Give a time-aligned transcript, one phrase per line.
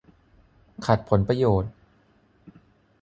[0.85, 1.71] ขัดผลประโยชน์